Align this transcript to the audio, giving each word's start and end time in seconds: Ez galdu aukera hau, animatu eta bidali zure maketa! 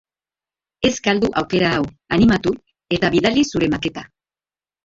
Ez 0.89 0.93
galdu 1.07 1.29
aukera 1.41 1.69
hau, 1.75 1.83
animatu 2.19 2.57
eta 2.99 3.15
bidali 3.17 3.47
zure 3.53 3.73
maketa! 3.75 4.09